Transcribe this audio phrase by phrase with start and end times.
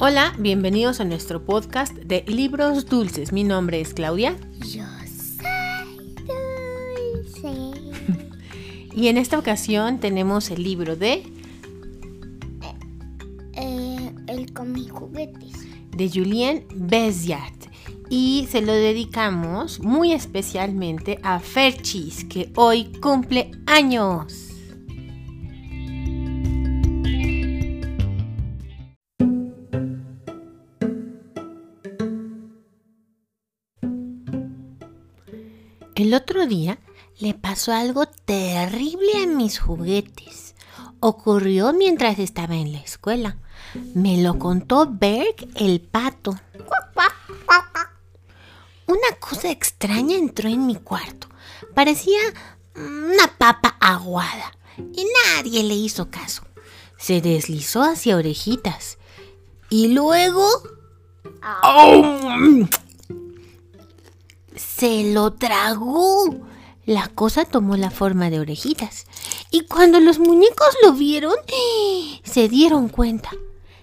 [0.00, 3.32] Hola, bienvenidos a nuestro podcast de Libros Dulces.
[3.32, 4.36] Mi nombre es Claudia.
[4.60, 4.84] Yo
[5.40, 6.14] soy
[7.34, 8.28] dulce.
[8.94, 11.22] Y en esta ocasión tenemos el libro de,
[13.54, 15.52] Eh, el con mis juguetes.
[15.96, 17.54] de Julien Béziat.
[18.10, 24.47] Y se lo dedicamos muy especialmente a Ferchis, que hoy cumple años.
[35.98, 36.78] El otro día
[37.18, 40.54] le pasó algo terrible a mis juguetes.
[41.00, 43.36] Ocurrió mientras estaba en la escuela.
[43.94, 46.38] Me lo contó Berg el pato.
[48.86, 51.26] Una cosa extraña entró en mi cuarto.
[51.74, 52.20] Parecía
[52.76, 55.04] una papa aguada y
[55.34, 56.44] nadie le hizo caso.
[56.96, 58.98] Se deslizó hacia orejitas
[59.68, 60.46] y luego
[64.78, 66.36] se lo tragó.
[66.86, 69.06] La cosa tomó la forma de orejitas.
[69.50, 71.34] Y cuando los muñecos lo vieron,
[72.22, 73.30] se dieron cuenta.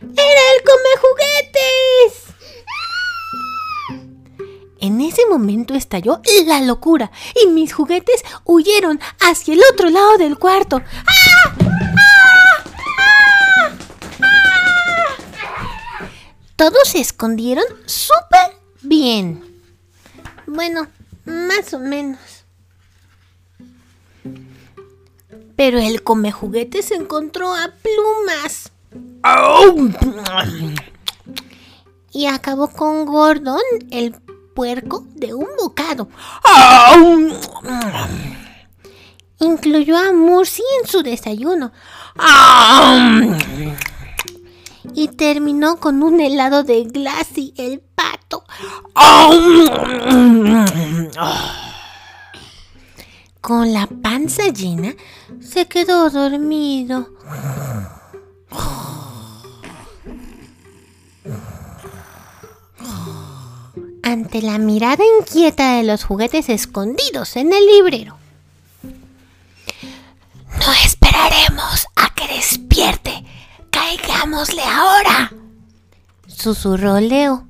[0.00, 2.22] ¡Era el come juguetes!
[4.80, 7.10] En ese momento estalló la locura
[7.42, 10.82] y mis juguetes huyeron hacia el otro lado del cuarto.
[11.06, 11.54] ¡Ah!
[11.60, 12.64] ¡Ah!
[14.20, 14.22] ¡Ah!
[14.22, 16.08] ¡Ah!
[16.56, 19.51] Todos se escondieron súper bien.
[20.46, 20.88] Bueno,
[21.24, 22.18] más o menos.
[25.56, 28.72] Pero el come juguetes encontró a plumas
[32.12, 34.12] y acabó con Gordon, el
[34.54, 36.08] puerco, de un bocado.
[39.38, 41.72] Incluyó a Murcy en su desayuno.
[44.94, 47.82] Y terminó con un helado de Glassy, el.
[53.40, 54.94] Con la panza llena,
[55.40, 57.08] se quedó dormido.
[64.02, 68.16] Ante la mirada inquieta de los juguetes escondidos en el librero.
[68.82, 73.24] No esperaremos a que despierte.
[73.70, 75.32] Caigámosle ahora.
[76.26, 77.46] Susurró Leo.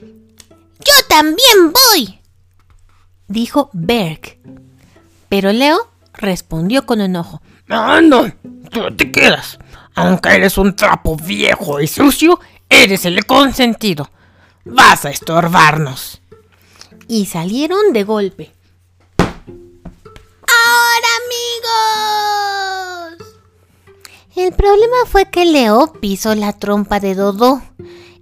[0.00, 2.20] Yo también voy,
[3.28, 4.38] dijo Berg.
[5.28, 7.40] Pero Leo respondió con enojo.
[7.66, 8.32] No,
[8.70, 9.58] tú te quedas.
[9.94, 14.10] Aunque eres un trapo viejo y sucio, eres el consentido.
[14.64, 16.20] Vas a estorbarnos.
[17.08, 18.52] Y salieron de golpe.
[19.18, 21.08] ¡Ahora,
[23.16, 23.34] amigos!
[24.36, 27.62] El problema fue que Leo pisó la trompa de Dodó,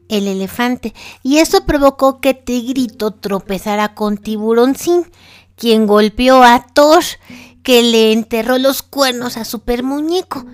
[0.09, 5.11] el elefante, y eso provocó que Tigrito tropezara con Tiburoncín,
[5.57, 7.05] quien golpeó a Thor,
[7.63, 10.45] que le enterró los cuernos a Super Muñeco.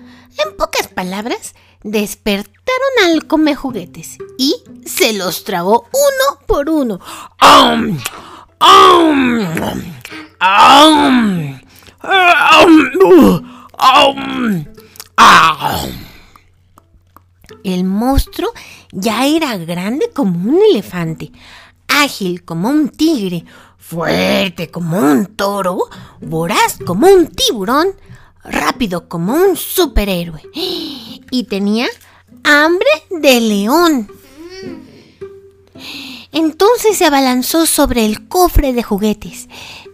[0.43, 2.55] En pocas palabras, despertaron
[3.05, 4.55] al come juguetes y
[4.85, 6.99] se los tragó uno por uno.
[7.37, 7.99] ¡Am!
[17.63, 18.51] El monstruo
[18.91, 21.31] ya era grande como un elefante,
[21.87, 23.45] ágil como un tigre,
[23.77, 25.77] fuerte como un toro,
[26.21, 27.89] voraz como un tiburón,
[28.43, 30.41] rápido como un superhéroe.
[30.53, 31.87] Y tenía
[32.43, 34.09] hambre de león.
[36.31, 39.47] Entonces se abalanzó sobre el cofre de juguetes,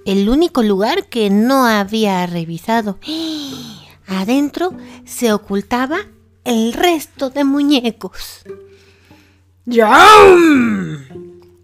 [0.06, 2.97] el único lugar que no había revisado.
[4.07, 4.74] Adentro
[5.06, 6.00] se ocultaba
[6.44, 8.44] el resto de muñecos.
[9.66, 11.05] ¡Yam!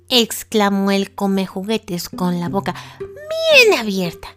[0.10, 4.28] exclamó el come juguetes con la boca bien abierta.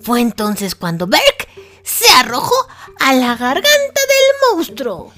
[0.00, 1.48] Fue entonces cuando Berk
[1.82, 2.54] se arrojó
[3.00, 5.12] a la garganta del monstruo.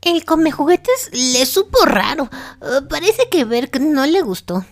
[0.00, 2.30] El come juguetes le supo raro.
[2.88, 4.64] Parece que Berk no le gustó.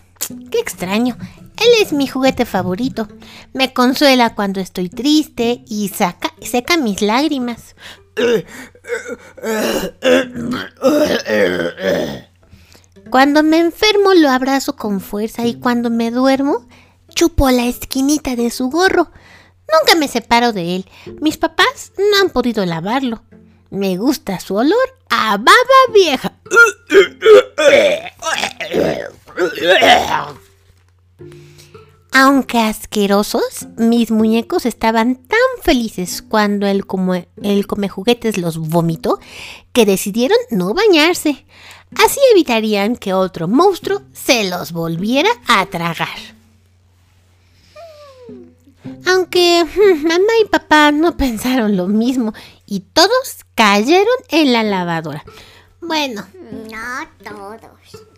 [0.49, 1.17] Qué extraño.
[1.57, 3.07] Él es mi juguete favorito.
[3.53, 7.75] Me consuela cuando estoy triste y saca, seca mis lágrimas.
[13.09, 16.67] Cuando me enfermo lo abrazo con fuerza y cuando me duermo
[17.13, 19.11] chupo la esquinita de su gorro.
[19.71, 20.85] Nunca me separo de él.
[21.21, 23.23] Mis papás no han podido lavarlo.
[23.69, 25.53] Me gusta su olor a baba
[25.93, 26.33] vieja.
[32.15, 39.19] Aunque asquerosos, mis muñecos estaban tan felices cuando el come, el come juguetes los vomitó
[39.71, 41.45] que decidieron no bañarse.
[41.95, 46.07] Así evitarían que otro monstruo se los volviera a tragar.
[49.07, 52.33] Aunque hmm, mamá y papá no pensaron lo mismo
[52.67, 55.23] y todos cayeron en la lavadora.
[55.81, 56.25] Bueno,
[56.69, 58.12] No todos.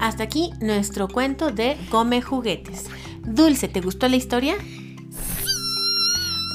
[0.00, 2.86] Hasta aquí nuestro cuento de Come juguetes.
[3.24, 4.56] Dulce, ¿te gustó la historia?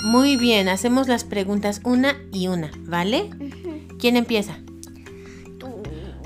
[0.03, 3.29] Muy bien, hacemos las preguntas una y una, ¿vale?
[3.99, 4.57] ¿Quién empieza?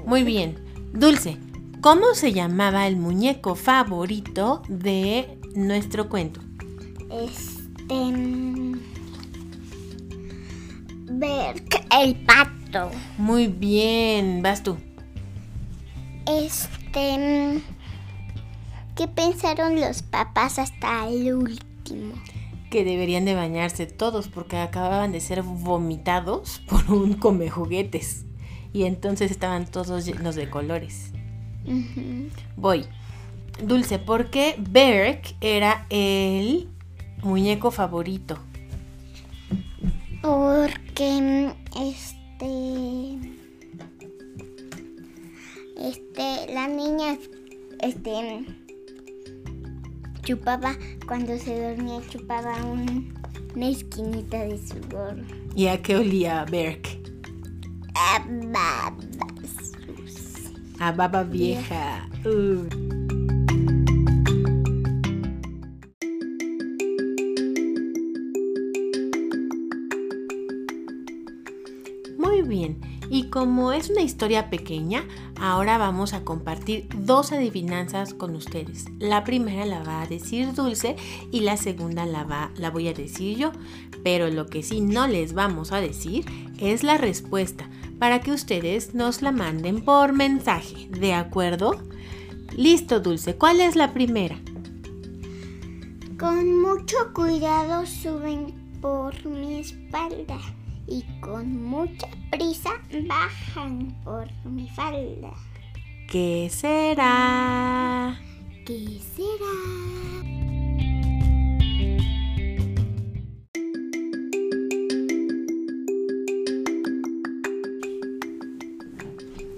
[0.05, 0.55] Muy bien.
[0.93, 1.37] Dulce,
[1.81, 6.41] ¿cómo se llamaba el muñeco favorito de nuestro cuento?
[7.09, 7.93] Este.
[7.93, 8.79] mm,
[11.19, 12.91] Berk, el pato.
[13.17, 14.77] Muy bien, vas tú.
[16.27, 16.82] Este.
[16.99, 17.61] Mm,
[18.95, 22.13] ¿Qué pensaron los papás hasta el último?
[22.69, 28.25] Que deberían de bañarse todos porque acababan de ser vomitados por un come juguetes.
[28.71, 31.11] Y entonces estaban todos llenos de colores.
[32.55, 32.85] Voy.
[33.63, 36.69] Dulce, ¿por qué Berk era el
[37.23, 38.37] muñeco favorito?
[40.21, 43.32] Porque mm, este
[45.83, 47.17] este la niña
[47.81, 48.45] este
[50.23, 50.75] chupaba
[51.07, 53.13] cuando se dormía chupaba un-
[53.55, 55.21] una esquinita de su gorro.
[55.55, 56.87] ¿Y a qué olía Berk?
[57.95, 59.71] Ah, babas.
[60.79, 62.09] A baba vieja.
[62.25, 62.63] Uh.
[72.17, 72.79] Muy bien,
[73.13, 75.03] y como es una historia pequeña,
[75.39, 78.85] ahora vamos a compartir dos adivinanzas con ustedes.
[78.97, 80.95] La primera la va a decir Dulce
[81.31, 83.51] y la segunda la, va, la voy a decir yo,
[84.03, 86.25] pero lo que sí no les vamos a decir
[86.57, 87.69] es la respuesta
[87.99, 91.83] para que ustedes nos la manden por mensaje, ¿de acuerdo?
[92.57, 94.39] Listo, Dulce, ¿cuál es la primera?
[96.17, 100.39] Con mucho cuidado suben por mi espalda
[100.87, 102.71] y con mucha prisa
[103.07, 105.33] bajan por mi falda.
[106.09, 108.19] ¿Qué será?
[108.65, 109.93] ¿Qué será?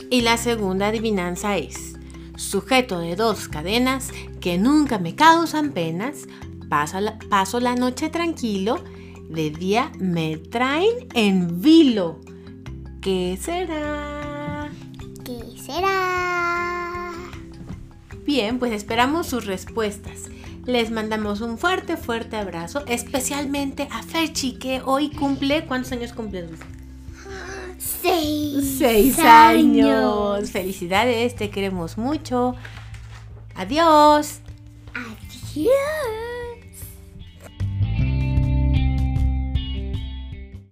[0.09, 1.95] Y la segunda adivinanza es,
[2.37, 6.27] sujeto de dos cadenas que nunca me causan penas,
[6.69, 8.81] paso la, paso la noche tranquilo,
[9.29, 12.19] de día me traen en vilo.
[13.01, 14.69] ¿Qué será?
[15.23, 17.11] ¿Qué será?
[18.25, 20.29] Bien, pues esperamos sus respuestas.
[20.65, 26.49] Les mandamos un fuerte, fuerte abrazo, especialmente a Ferchi, que hoy cumple, ¿cuántos años cumple?
[27.77, 30.49] Seis, Seis años.
[30.49, 32.55] Felicidades, te queremos mucho.
[33.55, 34.39] Adiós.
[34.93, 36.34] Adiós.